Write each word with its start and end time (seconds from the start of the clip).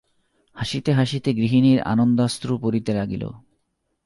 হাসিতে 0.55 0.91
হাসিতে 0.93 1.29
গৃহিণীর 1.33 1.79
আনন্দাশ্রু 1.81 2.53
পড়িতে 2.61 2.91
লাগিল। 2.93 3.23